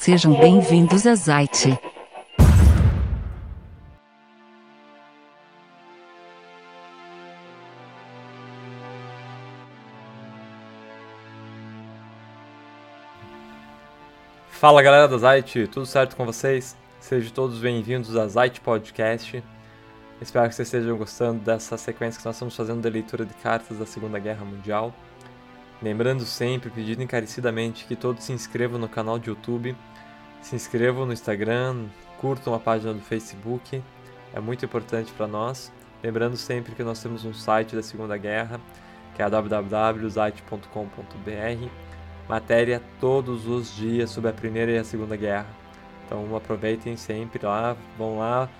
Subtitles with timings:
[0.00, 1.78] sejam bem-vindos a Zite.
[14.48, 16.74] Fala galera da Zite, tudo certo com vocês?
[16.98, 19.44] Sejam todos bem-vindos a Zite Podcast.
[20.18, 23.78] Espero que vocês estejam gostando dessa sequência que nós estamos fazendo de leitura de cartas
[23.78, 24.94] da Segunda Guerra Mundial.
[25.82, 29.74] Lembrando sempre, pedindo encarecidamente que todos se inscrevam no canal de YouTube,
[30.42, 31.86] se inscrevam no Instagram,
[32.18, 33.82] curtam a página do Facebook,
[34.34, 35.72] é muito importante para nós.
[36.02, 38.60] Lembrando sempre que nós temos um site da Segunda Guerra,
[39.14, 41.68] que é www.zite.com.br,
[42.28, 45.48] matéria todos os dias sobre a Primeira e a Segunda Guerra.
[46.04, 48.50] Então aproveitem sempre lá, vão lá,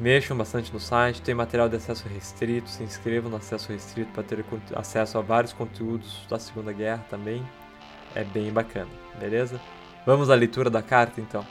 [0.00, 4.22] Mexam bastante no site, tem material de acesso restrito, se inscrevam no acesso restrito para
[4.22, 4.42] ter
[4.74, 7.46] acesso a vários conteúdos da Segunda Guerra também.
[8.14, 8.88] É bem bacana,
[9.18, 9.60] beleza?
[10.06, 11.46] Vamos à leitura da carta então.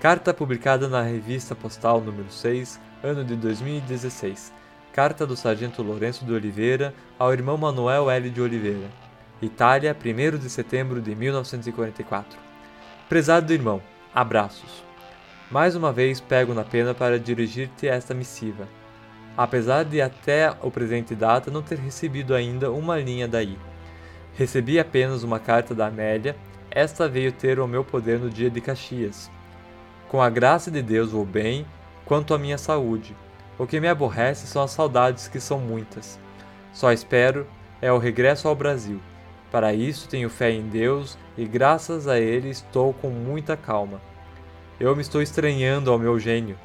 [0.00, 4.52] Carta publicada na Revista Postal número 6, ano de 2016.
[4.92, 8.28] Carta do Sargento Lourenço de Oliveira ao irmão Manuel L.
[8.28, 8.90] de Oliveira.
[9.40, 12.36] Itália, 1 de setembro de 1944.
[13.08, 13.80] Prezado irmão,
[14.12, 14.82] abraços.
[15.50, 18.66] Mais uma vez pego na pena para dirigir-te esta missiva,
[19.36, 23.58] apesar de até o presente data não ter recebido ainda uma linha daí.
[24.36, 26.34] Recebi apenas uma carta da Amélia,
[26.70, 29.30] esta veio ter o meu poder no dia de Caxias.
[30.08, 31.66] Com a graça de Deus vou bem
[32.06, 33.14] quanto à minha saúde.
[33.58, 36.18] O que me aborrece são as saudades que são muitas.
[36.72, 37.46] Só espero
[37.82, 39.00] é o regresso ao Brasil.
[39.52, 44.00] Para isso tenho fé em Deus e graças a ele estou com muita calma.
[44.78, 46.58] Eu me estou estranhando ao meu gênio,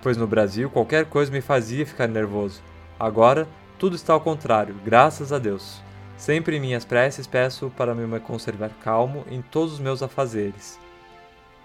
[0.00, 2.62] pois no Brasil qualquer coisa me fazia ficar nervoso.
[3.00, 5.82] Agora, tudo está ao contrário, graças a Deus.
[6.16, 10.78] Sempre em minhas preces peço para me conservar calmo em todos os meus afazeres.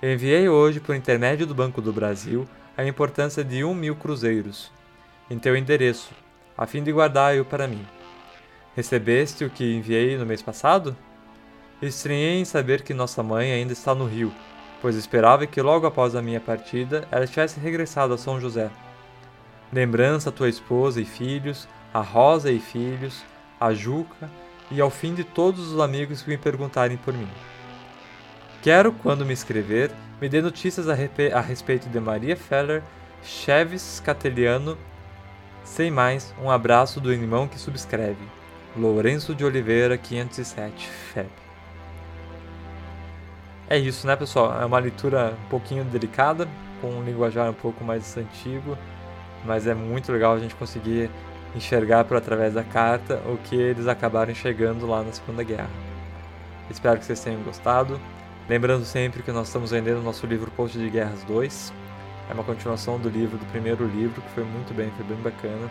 [0.01, 4.71] Enviei hoje, por intermédio do Banco do Brasil, a importância de um mil cruzeiros,
[5.29, 6.11] em teu endereço,
[6.57, 7.85] a fim de guardar-o para mim.
[8.75, 10.97] Recebeste o que enviei no mês passado?
[11.81, 14.33] Estranhei em saber que nossa mãe ainda está no Rio,
[14.83, 18.69] pois esperava que logo após a minha partida ela tivesse regressado a São José.
[19.71, 23.23] Lembrança a tua esposa e filhos, a Rosa e filhos,
[23.57, 24.29] a Juca
[24.69, 27.29] e ao fim de todos os amigos que me perguntarem por mim.
[28.61, 29.89] Quero, quando me escrever,
[30.19, 30.95] me dê notícias a,
[31.33, 32.83] a respeito de Maria Feller,
[33.23, 34.77] Cheves Cateliano.
[35.63, 38.27] Sem mais, um abraço do irmão que subscreve.
[38.75, 41.42] Lourenço de Oliveira, 507, FEB.
[43.69, 44.61] É isso, né, pessoal?
[44.61, 46.47] É uma leitura um pouquinho delicada,
[46.81, 48.77] com um linguajar um pouco mais antigo,
[49.45, 51.09] mas é muito legal a gente conseguir
[51.55, 55.69] enxergar por através da carta o que eles acabaram enxergando lá na Segunda Guerra.
[56.69, 57.99] Espero que vocês tenham gostado.
[58.49, 61.73] Lembrando sempre que nós estamos vendendo o nosso livro Post de Guerras 2.
[62.29, 65.69] É uma continuação do livro, do primeiro livro, que foi muito bem, foi bem bacana.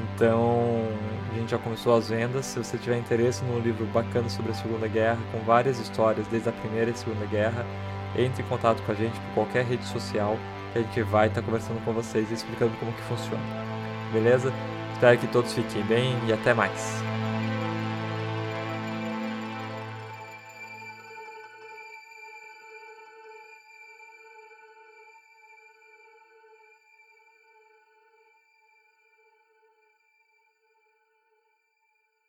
[0.00, 0.88] Então,
[1.30, 2.46] a gente já começou as vendas.
[2.46, 6.48] Se você tiver interesse num livro bacana sobre a Segunda Guerra, com várias histórias desde
[6.48, 7.64] a Primeira e Segunda Guerra,
[8.16, 10.36] entre em contato com a gente por qualquer rede social
[10.72, 13.42] que a gente vai estar conversando com vocês e explicando como que funciona.
[14.12, 14.52] Beleza?
[14.92, 17.11] Espero que todos fiquem bem e até mais.